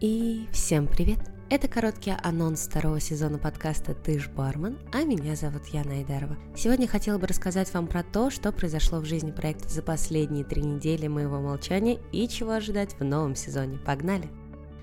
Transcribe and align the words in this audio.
И 0.00 0.46
всем 0.52 0.86
привет! 0.86 1.18
Это 1.48 1.68
короткий 1.68 2.12
анонс 2.22 2.66
второго 2.66 2.98
сезона 2.98 3.38
подкаста 3.38 3.94
«Ты 3.94 4.18
ж 4.18 4.28
бармен», 4.28 4.78
а 4.92 5.04
меня 5.04 5.36
зовут 5.36 5.66
Яна 5.68 5.92
Айдарова. 5.92 6.36
Сегодня 6.56 6.88
хотела 6.88 7.18
бы 7.18 7.28
рассказать 7.28 7.72
вам 7.72 7.86
про 7.86 8.02
то, 8.02 8.30
что 8.30 8.50
произошло 8.50 8.98
в 8.98 9.04
жизни 9.04 9.30
проекта 9.30 9.68
за 9.68 9.82
последние 9.82 10.44
три 10.44 10.62
недели 10.62 11.06
моего 11.06 11.40
молчания 11.40 12.00
и 12.10 12.28
чего 12.28 12.52
ожидать 12.52 12.98
в 12.98 13.04
новом 13.04 13.36
сезоне. 13.36 13.78
Погнали! 13.78 14.28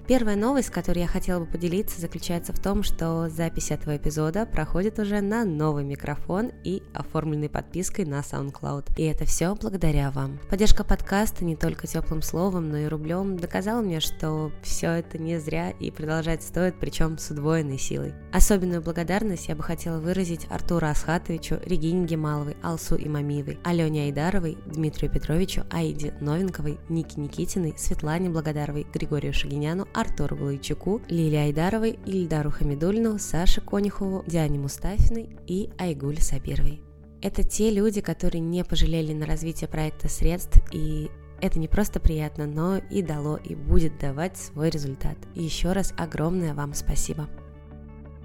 Первая 0.05 0.35
новость, 0.35 0.69
которой 0.69 0.99
я 0.99 1.07
хотела 1.07 1.39
бы 1.39 1.45
поделиться, 1.45 2.01
заключается 2.01 2.51
в 2.51 2.59
том, 2.59 2.83
что 2.83 3.29
запись 3.29 3.71
этого 3.71 3.95
эпизода 3.95 4.45
проходит 4.45 4.99
уже 4.99 5.21
на 5.21 5.45
новый 5.45 5.85
микрофон 5.85 6.51
и 6.65 6.83
оформленной 6.93 7.47
подпиской 7.47 8.03
на 8.03 8.19
SoundCloud. 8.19 8.95
И 8.97 9.03
это 9.03 9.23
все 9.23 9.55
благодаря 9.55 10.11
вам. 10.11 10.39
Поддержка 10.49 10.83
подкаста 10.83 11.45
не 11.45 11.55
только 11.55 11.87
теплым 11.87 12.21
словом, 12.21 12.69
но 12.69 12.79
и 12.79 12.87
рублем 12.87 13.37
доказала 13.37 13.81
мне, 13.81 14.01
что 14.01 14.51
все 14.61 14.87
это 14.87 15.17
не 15.17 15.39
зря 15.39 15.71
и 15.71 15.89
продолжать 15.89 16.43
стоит, 16.43 16.75
причем 16.81 17.17
с 17.17 17.31
удвоенной 17.31 17.79
силой. 17.79 18.13
Особенную 18.33 18.81
благодарность 18.81 19.47
я 19.47 19.55
бы 19.55 19.63
хотела 19.63 19.99
выразить 19.99 20.47
Артуру 20.49 20.87
Асхатовичу, 20.87 21.59
Регине 21.65 22.05
Гемаловой, 22.05 22.57
Алсу 22.61 22.97
Имамиевой, 22.97 23.57
Алене 23.63 24.03
Айдаровой, 24.03 24.57
Дмитрию 24.65 25.09
Петровичу, 25.09 25.63
Аиде 25.71 26.13
Новенковой, 26.19 26.77
Нике 26.89 27.21
Никитиной, 27.21 27.75
Светлане 27.77 28.29
Благодаровой, 28.29 28.85
Григорию 28.93 29.33
Шагиняну, 29.33 29.87
Артуру 29.93 30.35
Глайчуку, 30.35 31.01
Лилии 31.07 31.37
Айдаровой, 31.37 31.99
Ильдару 32.05 32.51
Хамидульну, 32.51 33.19
Саше 33.19 33.61
Конюхову, 33.61 34.23
Диане 34.27 34.59
Мустафиной 34.59 35.37
и 35.47 35.69
Айгуль 35.77 36.19
Сабировой. 36.19 36.81
Это 37.21 37.43
те 37.43 37.71
люди, 37.71 38.01
которые 38.01 38.41
не 38.41 38.63
пожалели 38.63 39.13
на 39.13 39.25
развитие 39.25 39.69
проекта 39.69 40.09
средств, 40.09 40.59
и 40.71 41.09
это 41.41 41.59
не 41.59 41.67
просто 41.67 41.99
приятно, 41.99 42.45
но 42.47 42.77
и 42.77 43.01
дало 43.01 43.37
и 43.37 43.55
будет 43.55 43.97
давать 43.97 44.37
свой 44.37 44.69
результат. 44.69 45.17
Еще 45.35 45.71
раз 45.71 45.93
огромное 45.97 46.53
вам 46.53 46.73
спасибо. 46.73 47.29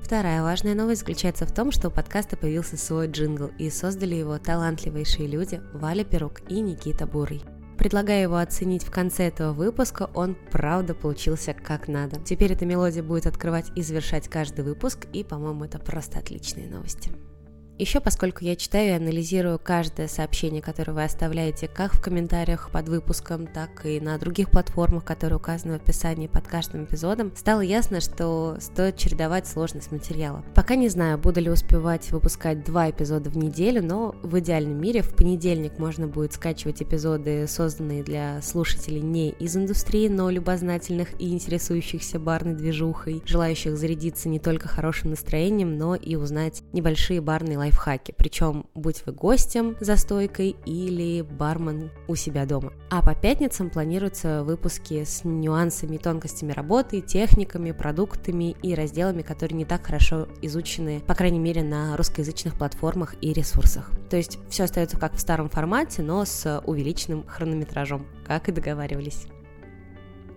Вторая 0.02 0.42
важная 0.42 0.74
новость 0.74 1.00
заключается 1.00 1.44
в 1.44 1.52
том, 1.52 1.70
что 1.70 1.88
у 1.88 1.90
подкаста 1.90 2.36
появился 2.36 2.76
свой 2.76 3.08
джингл, 3.08 3.50
и 3.58 3.70
создали 3.70 4.14
его 4.14 4.38
талантливейшие 4.38 5.28
люди 5.28 5.60
Валя 5.74 6.04
Перук 6.04 6.40
и 6.48 6.60
Никита 6.60 7.06
Бурый. 7.06 7.42
Предлагаю 7.78 8.22
его 8.22 8.38
оценить 8.38 8.82
в 8.82 8.90
конце 8.90 9.28
этого 9.28 9.52
выпуска, 9.52 10.10
он 10.12 10.36
правда 10.50 10.94
получился 10.94 11.54
как 11.54 11.86
надо. 11.86 12.20
Теперь 12.20 12.52
эта 12.52 12.66
мелодия 12.66 13.04
будет 13.04 13.26
открывать 13.26 13.70
и 13.76 13.82
завершать 13.82 14.28
каждый 14.28 14.64
выпуск, 14.64 15.06
и, 15.12 15.22
по-моему, 15.22 15.64
это 15.64 15.78
просто 15.78 16.18
отличные 16.18 16.68
новости. 16.68 17.12
Еще 17.78 18.00
поскольку 18.00 18.44
я 18.44 18.56
читаю 18.56 18.88
и 18.88 18.96
анализирую 18.96 19.60
каждое 19.62 20.08
сообщение, 20.08 20.60
которое 20.60 20.94
вы 20.94 21.04
оставляете 21.04 21.68
как 21.68 21.94
в 21.94 22.00
комментариях 22.00 22.70
под 22.72 22.88
выпуском, 22.88 23.46
так 23.46 23.86
и 23.86 24.00
на 24.00 24.18
других 24.18 24.50
платформах, 24.50 25.04
которые 25.04 25.36
указаны 25.36 25.74
в 25.74 25.76
описании 25.76 26.26
под 26.26 26.48
каждым 26.48 26.86
эпизодом, 26.86 27.30
стало 27.36 27.60
ясно, 27.60 28.00
что 28.00 28.56
стоит 28.58 28.96
чередовать 28.96 29.46
сложность 29.46 29.92
материала. 29.92 30.44
Пока 30.56 30.74
не 30.74 30.88
знаю, 30.88 31.18
буду 31.18 31.40
ли 31.40 31.50
успевать 31.50 32.10
выпускать 32.10 32.64
два 32.64 32.90
эпизода 32.90 33.30
в 33.30 33.36
неделю, 33.36 33.80
но 33.84 34.16
в 34.24 34.36
идеальном 34.40 34.80
мире 34.80 35.02
в 35.02 35.14
понедельник 35.14 35.78
можно 35.78 36.08
будет 36.08 36.32
скачивать 36.32 36.82
эпизоды, 36.82 37.46
созданные 37.46 38.02
для 38.02 38.42
слушателей 38.42 39.02
не 39.02 39.30
из 39.30 39.56
индустрии, 39.56 40.08
но 40.08 40.30
любознательных 40.30 41.10
и 41.20 41.32
интересующихся 41.32 42.18
барной 42.18 42.54
движухой, 42.54 43.22
желающих 43.24 43.78
зарядиться 43.78 44.28
не 44.28 44.40
только 44.40 44.66
хорошим 44.66 45.10
настроением, 45.10 45.78
но 45.78 45.94
и 45.94 46.16
узнать 46.16 46.64
небольшие 46.72 47.20
барные 47.20 47.56
лайфхаки 47.56 47.67
лайфхаки, 47.68 48.14
причем 48.16 48.66
будь 48.74 49.02
вы 49.06 49.12
гостем 49.12 49.76
за 49.80 49.96
стойкой 49.96 50.56
или 50.64 51.22
бармен 51.22 51.90
у 52.08 52.14
себя 52.14 52.46
дома. 52.46 52.72
А 52.90 53.02
по 53.02 53.14
пятницам 53.14 53.70
планируются 53.70 54.42
выпуски 54.42 55.04
с 55.04 55.24
нюансами 55.24 55.98
тонкостями 55.98 56.52
работы, 56.52 57.00
техниками, 57.00 57.72
продуктами 57.72 58.56
и 58.62 58.74
разделами, 58.74 59.22
которые 59.22 59.56
не 59.56 59.64
так 59.64 59.86
хорошо 59.86 60.28
изучены, 60.42 61.00
по 61.00 61.14
крайней 61.14 61.38
мере, 61.38 61.62
на 61.62 61.96
русскоязычных 61.96 62.54
платформах 62.56 63.14
и 63.20 63.32
ресурсах. 63.32 63.90
То 64.10 64.16
есть 64.16 64.38
все 64.48 64.64
остается 64.64 64.98
как 64.98 65.14
в 65.14 65.20
старом 65.20 65.48
формате, 65.48 66.02
но 66.02 66.24
с 66.24 66.62
увеличенным 66.66 67.26
хронометражом, 67.26 68.06
как 68.26 68.48
и 68.48 68.52
договаривались. 68.52 69.26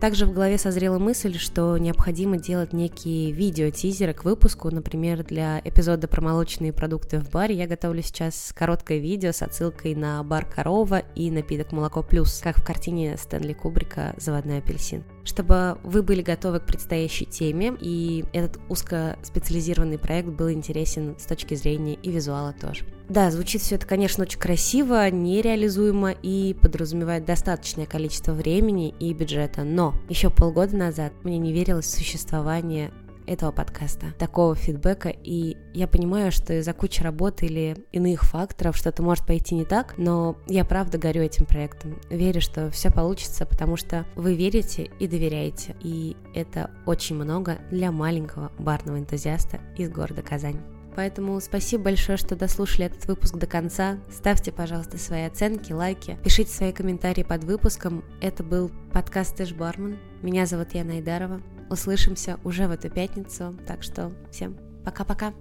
Также 0.01 0.25
в 0.25 0.33
голове 0.33 0.57
созрела 0.57 0.97
мысль, 0.97 1.37
что 1.37 1.77
необходимо 1.77 2.37
делать 2.37 2.73
некие 2.73 3.31
видео-тизеры 3.31 4.15
к 4.15 4.23
выпуску. 4.23 4.71
Например, 4.71 5.23
для 5.23 5.61
эпизода 5.63 6.07
про 6.07 6.21
молочные 6.21 6.73
продукты 6.73 7.19
в 7.19 7.29
баре 7.29 7.53
я 7.53 7.67
готовлю 7.67 8.01
сейчас 8.01 8.51
короткое 8.57 8.97
видео 8.97 9.31
с 9.31 9.43
отсылкой 9.43 9.93
на 9.93 10.23
бар 10.23 10.45
Корова 10.45 11.03
и 11.13 11.29
напиток 11.29 11.71
Молоко 11.71 12.01
Плюс, 12.01 12.39
как 12.43 12.57
в 12.57 12.65
картине 12.65 13.15
Стэнли 13.15 13.53
Кубрика 13.53 14.15
«Заводной 14.17 14.57
апельсин» 14.57 15.03
чтобы 15.23 15.77
вы 15.83 16.03
были 16.03 16.21
готовы 16.21 16.59
к 16.59 16.65
предстоящей 16.65 17.25
теме, 17.25 17.73
и 17.79 18.25
этот 18.33 18.59
узкоспециализированный 18.69 19.97
проект 19.97 20.29
был 20.29 20.51
интересен 20.51 21.15
с 21.19 21.25
точки 21.25 21.55
зрения 21.55 21.95
и 21.95 22.11
визуала 22.11 22.53
тоже. 22.53 22.85
Да, 23.09 23.29
звучит 23.29 23.61
все 23.61 23.75
это, 23.75 23.85
конечно, 23.85 24.23
очень 24.23 24.39
красиво, 24.39 25.09
нереализуемо 25.09 26.11
и 26.11 26.55
подразумевает 26.61 27.25
достаточное 27.25 27.85
количество 27.85 28.31
времени 28.31 28.93
и 28.99 29.13
бюджета, 29.13 29.63
но 29.63 29.93
еще 30.07 30.29
полгода 30.29 30.75
назад 30.77 31.11
мне 31.23 31.37
не 31.37 31.51
верилось 31.51 31.85
в 31.85 31.97
существование 31.97 32.91
этого 33.31 33.51
подкаста, 33.51 34.13
такого 34.17 34.55
фидбэка, 34.55 35.09
и 35.09 35.57
я 35.73 35.87
понимаю, 35.87 36.31
что 36.31 36.53
из-за 36.53 36.73
кучи 36.73 37.01
работы 37.01 37.45
или 37.45 37.77
иных 37.91 38.23
факторов 38.23 38.75
что-то 38.75 39.03
может 39.03 39.25
пойти 39.25 39.55
не 39.55 39.65
так, 39.65 39.95
но 39.97 40.37
я 40.47 40.65
правда 40.65 40.97
горю 40.97 41.21
этим 41.21 41.45
проектом, 41.45 41.99
верю, 42.09 42.41
что 42.41 42.69
все 42.71 42.91
получится, 42.91 43.45
потому 43.45 43.77
что 43.77 44.05
вы 44.15 44.35
верите 44.35 44.89
и 44.99 45.07
доверяете, 45.07 45.75
и 45.81 46.17
это 46.35 46.71
очень 46.85 47.15
много 47.15 47.59
для 47.71 47.91
маленького 47.91 48.51
барного 48.59 48.99
энтузиаста 48.99 49.59
из 49.77 49.89
города 49.89 50.21
Казань. 50.21 50.59
Поэтому 50.93 51.39
спасибо 51.39 51.85
большое, 51.85 52.17
что 52.17 52.35
дослушали 52.35 52.87
этот 52.87 53.05
выпуск 53.05 53.37
до 53.37 53.47
конца. 53.47 53.97
Ставьте, 54.11 54.51
пожалуйста, 54.51 54.97
свои 54.97 55.23
оценки, 55.23 55.71
лайки, 55.71 56.17
пишите 56.21 56.51
свои 56.51 56.73
комментарии 56.73 57.23
под 57.23 57.45
выпуском. 57.45 58.03
Это 58.19 58.43
был 58.43 58.69
подкаст 58.91 59.37
Тэш 59.37 59.53
Бармен. 59.53 59.97
Меня 60.21 60.45
зовут 60.45 60.73
Яна 60.73 60.95
Айдарова. 60.95 61.41
Услышимся 61.71 62.37
уже 62.43 62.67
в 62.67 62.71
эту 62.71 62.89
пятницу, 62.89 63.57
так 63.65 63.81
что 63.81 64.11
всем 64.29 64.57
пока-пока. 64.83 65.33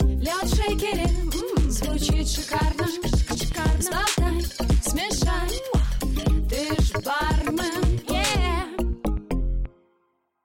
Лед 0.00 0.48
шейкере, 0.48 1.06
звучит 1.68 2.26
шикарно. 2.26 3.07